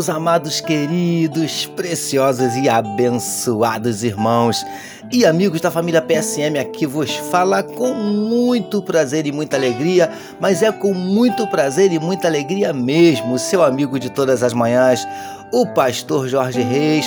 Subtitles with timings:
[0.00, 4.64] meus amados, queridos, preciosos e abençoados irmãos
[5.12, 10.62] e amigos da família PSM, aqui vos fala com muito prazer e muita alegria, mas
[10.62, 15.06] é com muito prazer e muita alegria mesmo, seu amigo de todas as manhãs,
[15.52, 17.04] o pastor Jorge Reis,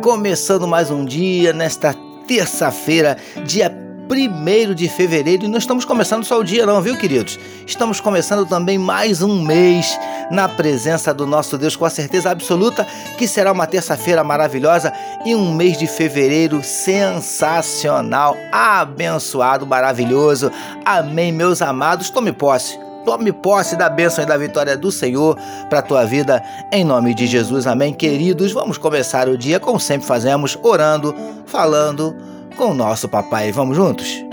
[0.00, 1.96] começando mais um dia nesta
[2.28, 7.38] terça-feira, dia 1 de fevereiro e não estamos começando só o dia, não, viu, queridos?
[7.66, 9.98] Estamos começando também mais um mês
[10.30, 12.86] na presença do nosso Deus, com a certeza absoluta
[13.18, 14.92] que será uma terça-feira maravilhosa
[15.24, 20.52] e um mês de fevereiro sensacional, abençoado, maravilhoso.
[20.84, 22.08] Amém, meus amados.
[22.08, 22.78] Tome posse.
[23.04, 25.36] Tome posse da bênção e da vitória do Senhor
[25.68, 26.42] para a tua vida,
[26.72, 27.66] em nome de Jesus.
[27.66, 28.52] Amém, queridos.
[28.52, 31.14] Vamos começar o dia, como sempre fazemos, orando,
[31.46, 33.52] falando com o nosso papai.
[33.52, 34.24] Vamos juntos?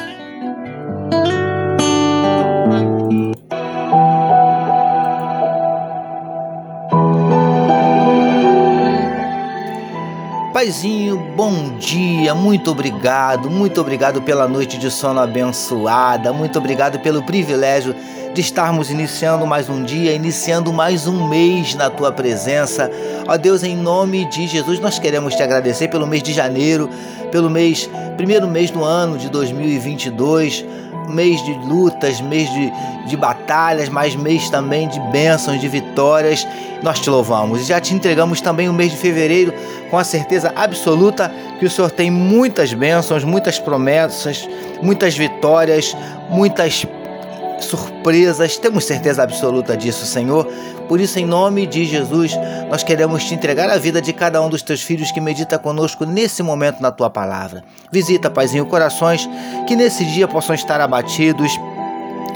[10.63, 17.21] Paizinho, bom dia, muito obrigado, muito obrigado pela noite de sono abençoada, muito obrigado pelo
[17.21, 17.93] privilégio
[18.33, 22.89] de estarmos iniciando mais um dia, iniciando mais um mês na tua presença.
[23.27, 26.89] Ó Deus, em nome de Jesus, nós queremos te agradecer pelo mês de janeiro,
[27.29, 30.63] pelo mês, primeiro mês do ano de 2022
[31.09, 32.71] mês de lutas, mês de,
[33.07, 36.47] de batalhas, mas mês também de bênçãos, de vitórias.
[36.81, 39.52] Nós te louvamos e já te entregamos também o mês de fevereiro
[39.93, 44.49] com a certeza absoluta que o Senhor tem muitas bênçãos, muitas promessas,
[44.81, 45.95] muitas vitórias,
[46.31, 46.83] muitas
[47.59, 48.57] surpresas.
[48.57, 50.47] Temos certeza absoluta disso, Senhor.
[50.89, 52.35] Por isso, em nome de Jesus,
[52.71, 56.07] nós queremos te entregar a vida de cada um dos teus filhos que medita conosco
[56.07, 57.63] nesse momento na tua palavra.
[57.91, 59.29] Visita, Paizinho, corações
[59.67, 61.51] que nesse dia possam estar abatidos,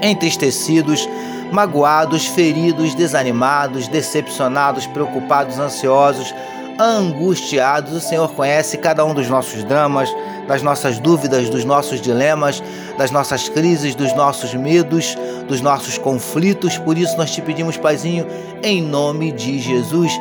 [0.04, 1.10] entristecidos,
[1.52, 6.32] magoados, feridos, desanimados, decepcionados, preocupados, ansiosos
[6.80, 7.94] angustiados.
[7.94, 10.10] O Senhor conhece cada um dos nossos dramas,
[10.48, 12.64] das nossas dúvidas, dos nossos dilemas,
[12.98, 15.18] das nossas crises, dos nossos medos,
[15.48, 16.78] dos nossos conflitos.
[16.78, 18.26] Por isso nós te pedimos, Paizinho,
[18.64, 20.12] em nome de Jesus,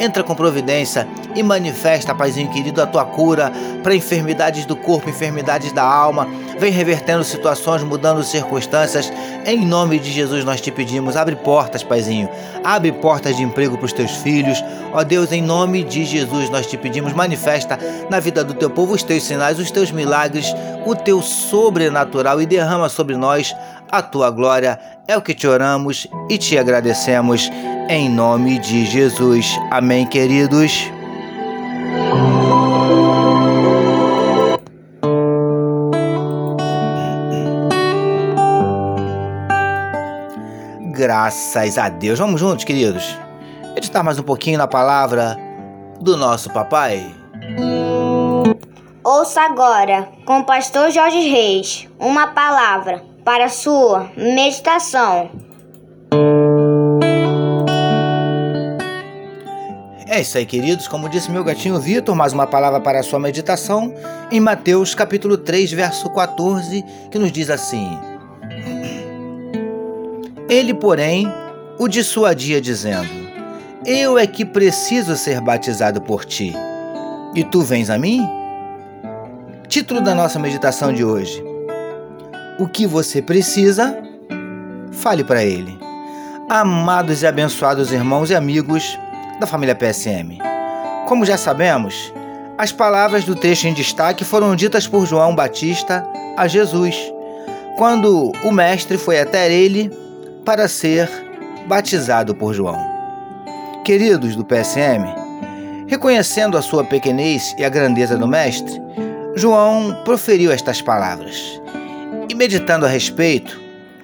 [0.00, 3.52] entra com providência e manifesta, Paizinho querido, a tua cura
[3.82, 6.26] para enfermidades do corpo, enfermidades da alma.
[6.58, 9.12] Vem revertendo situações, mudando circunstâncias.
[9.44, 12.28] Em nome de Jesus nós te pedimos, abre portas, Paizinho.
[12.64, 14.62] Abre portas de emprego para os teus filhos.
[14.92, 17.78] Ó Deus, em nome de Jesus nós te pedimos, manifesta
[18.08, 20.46] na vida do teu povo os teus sinais, os teus milagres,
[20.86, 23.54] o teu sobrenatural e derrama sobre nós
[23.90, 24.78] a tua glória.
[25.08, 27.50] É o que te oramos e te agradecemos
[27.88, 29.58] em nome de Jesus.
[29.70, 30.90] Amém, queridos.
[40.90, 42.18] Graças a Deus.
[42.18, 43.16] Vamos juntos, queridos?
[43.74, 45.36] Meditar mais um pouquinho na palavra
[46.00, 47.14] do nosso papai.
[49.04, 55.28] Ouça agora, com o pastor Jorge Reis, uma palavra para sua meditação.
[60.06, 60.86] É isso aí, queridos.
[60.86, 63.92] Como disse meu gatinho Vitor, mais uma palavra para a sua meditação
[64.30, 67.98] em Mateus capítulo 3, verso 14, que nos diz assim:
[70.48, 71.26] Ele, porém,
[71.80, 73.10] o dissuadia, dizendo:
[73.84, 76.54] Eu é que preciso ser batizado por ti,
[77.34, 78.20] e tu vens a mim?
[79.66, 81.45] Título da nossa meditação de hoje:
[82.58, 83.94] O que você precisa,
[84.90, 85.78] fale para ele.
[86.48, 88.98] Amados e abençoados irmãos e amigos,
[89.38, 90.38] da família PSM.
[91.06, 92.14] Como já sabemos,
[92.56, 96.02] as palavras do texto em destaque foram ditas por João Batista
[96.34, 96.96] a Jesus,
[97.76, 99.90] quando o Mestre foi até ele
[100.42, 101.10] para ser
[101.68, 102.78] batizado por João.
[103.84, 105.04] Queridos do PSM,
[105.86, 108.80] reconhecendo a sua pequenez e a grandeza do Mestre,
[109.34, 111.60] João proferiu estas palavras.
[112.36, 113.58] Meditando a respeito,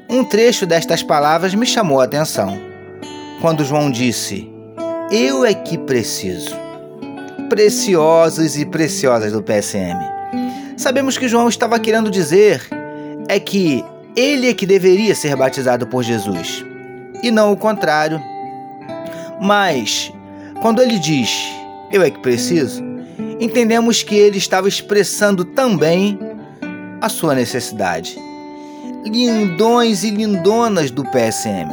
[0.08, 2.58] um trecho destas palavras me chamou a atenção.
[3.42, 4.50] Quando João disse:
[5.10, 6.56] eu é que preciso.
[7.50, 9.98] Preciosos e preciosas do PSM.
[10.78, 12.66] Sabemos que João estava querendo dizer
[13.28, 13.84] é que
[14.16, 16.64] ele é que deveria ser batizado por Jesus
[17.22, 18.18] e não o contrário.
[19.42, 20.10] Mas,
[20.62, 21.30] quando ele diz
[21.92, 22.82] eu é que preciso,
[23.38, 26.18] entendemos que ele estava expressando também
[27.02, 28.16] a sua necessidade.
[29.04, 31.68] Lindões e lindonas do PSM.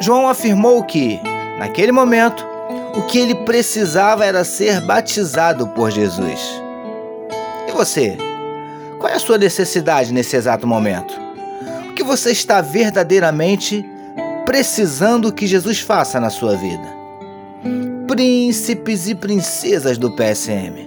[0.00, 1.20] João afirmou que,
[1.58, 2.46] naquele momento,
[2.96, 6.40] o que ele precisava era ser batizado por Jesus.
[7.68, 8.16] E você?
[8.98, 11.12] Qual é a sua necessidade nesse exato momento?
[11.90, 13.84] O que você está verdadeiramente
[14.46, 17.02] precisando que Jesus faça na sua vida?
[18.12, 20.86] príncipes e princesas do PSM.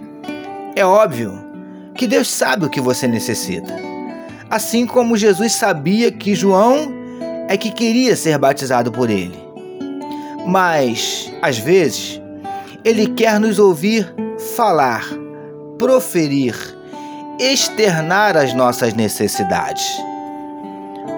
[0.75, 1.45] É óbvio
[1.96, 3.74] que Deus sabe o que você necessita.
[4.50, 6.94] Assim como Jesus sabia que João
[7.48, 9.38] é que queria ser batizado por ele.
[10.46, 12.22] Mas, às vezes,
[12.84, 14.14] ele quer nos ouvir
[14.56, 15.04] falar,
[15.78, 16.56] proferir,
[17.40, 19.86] externar as nossas necessidades.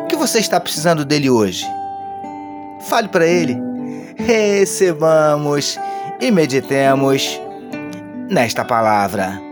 [0.04, 1.66] O que você está precisando dele hoje?
[2.88, 3.58] Fale para ele.
[4.16, 5.78] Recebamos
[6.22, 7.40] e meditemos
[8.30, 9.47] nesta palavra.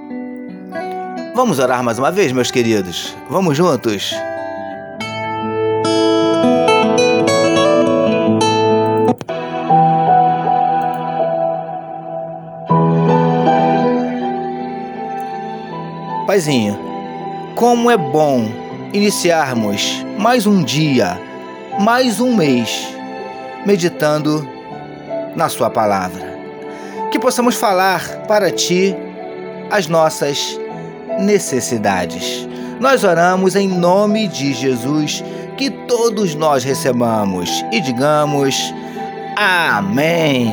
[1.36, 3.14] Vamos orar mais uma vez, meus queridos?
[3.30, 4.16] Vamos juntos?
[16.26, 16.80] Paizinho,
[17.54, 18.50] como é bom
[18.94, 21.20] iniciarmos mais um dia,
[21.78, 22.96] mais um mês,
[23.66, 24.48] meditando
[25.36, 26.34] na Sua palavra.
[27.12, 28.96] Que possamos falar para Ti
[29.70, 30.58] as nossas
[31.20, 32.48] necessidades.
[32.80, 35.24] Nós oramos em nome de Jesus,
[35.58, 38.74] que todos nós recebamos e digamos
[39.38, 40.50] Amém.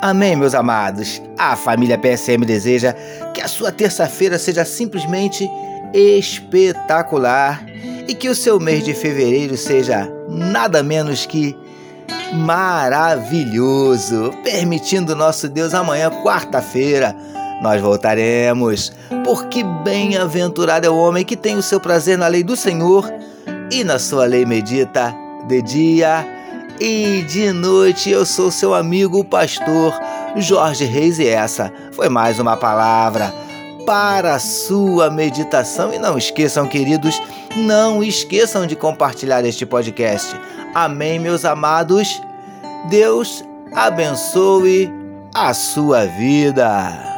[0.00, 1.22] Amém, meus amados.
[1.38, 2.92] A família PSM deseja
[3.32, 5.48] que a sua terça-feira seja simplesmente
[5.94, 7.64] espetacular
[8.06, 11.56] e que o seu mês de fevereiro seja nada menos que
[12.34, 14.32] maravilhoso.
[14.42, 17.14] Permitindo nosso Deus, amanhã, quarta-feira,
[17.62, 18.92] nós voltaremos.
[19.24, 23.12] Porque bem-aventurado é o homem que tem o seu prazer na lei do Senhor
[23.70, 25.14] e na sua lei medita
[25.46, 26.26] de dia
[26.80, 29.94] e de noite eu sou seu amigo, o pastor
[30.36, 33.32] Jorge Reis, e essa foi mais uma palavra
[33.84, 35.92] para a sua meditação.
[35.92, 37.20] E não esqueçam, queridos,
[37.56, 40.34] não esqueçam de compartilhar este podcast.
[40.74, 42.20] Amém, meus amados.
[42.88, 43.44] Deus
[43.74, 44.90] abençoe
[45.34, 47.12] a sua vida.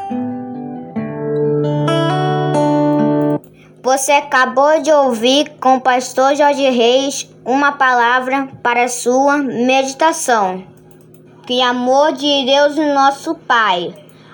[3.82, 10.64] Você acabou de ouvir com o pastor Jorge Reis uma palavra para sua meditação.
[11.46, 13.94] Que amor de Deus, nosso Pai,